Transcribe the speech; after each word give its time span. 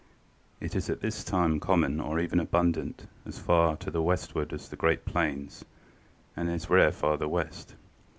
It 0.59 0.75
is 0.75 0.89
at 0.89 1.01
this 1.01 1.23
time 1.23 1.59
common 1.59 1.99
or 2.01 2.19
even 2.19 2.39
abundant 2.39 3.05
as 3.23 3.37
far 3.37 3.77
to 3.77 3.91
the 3.91 4.01
westward 4.01 4.51
as 4.51 4.67
the 4.67 4.75
great 4.75 5.05
plains, 5.05 5.63
and 6.35 6.49
is 6.49 6.71
rare 6.71 6.91
farther 6.91 7.27
west. 7.27 7.75